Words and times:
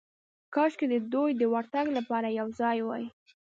کاشکې 0.53 0.85
د 0.93 0.95
دوی 1.13 1.31
د 1.37 1.43
ورتګ 1.53 1.85
لپاره 1.97 2.27
یو 2.39 2.47
ځای 2.59 2.77
وای. 2.83 3.03